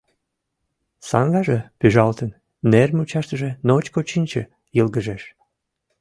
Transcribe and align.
Саҥгаже 1.07 1.57
пӱжалтын, 1.79 2.29
нер 2.71 2.89
мучаштыже 2.97 3.49
ночко 3.67 3.99
чинче 4.09 4.43
йылгыжеш. 4.75 5.23